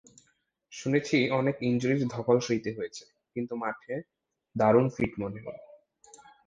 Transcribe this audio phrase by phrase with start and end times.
[0.73, 3.03] শুনেছি অনেক ইনজুরির ধকল সইতে হয়েছে,
[3.35, 3.93] কিন্তু মাঠে
[4.55, 5.61] দারুণ ফিট মনে হলো।